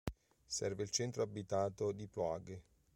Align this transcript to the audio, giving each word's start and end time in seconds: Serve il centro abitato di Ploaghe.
Serve 0.47 0.81
il 0.81 0.89
centro 0.89 1.21
abitato 1.21 1.91
di 1.91 2.07
Ploaghe. 2.07 2.61